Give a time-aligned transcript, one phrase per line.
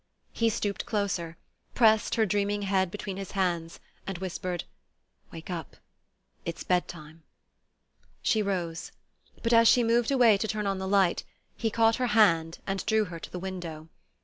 [0.33, 1.37] He stooped closer,
[1.75, 4.63] pressed her dreaming head between his hands, and whispered:
[5.31, 5.77] "Wake up;
[6.43, 7.21] it's bedtime."
[8.23, 8.91] She rose;
[9.43, 11.23] but as she moved away to turn on the light
[11.55, 13.89] he caught her hand and drew her to the window.